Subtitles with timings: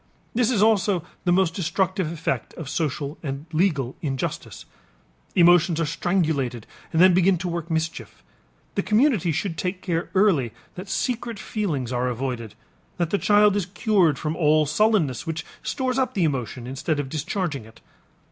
[0.33, 4.65] This is also the most destructive effect of social and legal injustice;
[5.35, 8.23] emotions are strangulated and then begin to work mischief.
[8.73, 12.55] The community should take care early that secret feelings are avoided,
[12.97, 17.07] that the child is cured from all sullenness which stores up the emotion instead of
[17.07, 17.79] discharging it.